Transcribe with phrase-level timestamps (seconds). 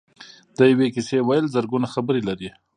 [0.57, 2.49] د یوې کیسې ویل زرګونه خبرې لري.